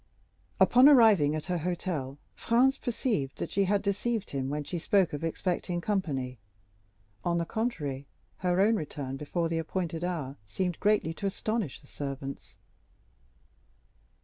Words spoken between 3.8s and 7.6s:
deceived him when she spoke of expecting company; on the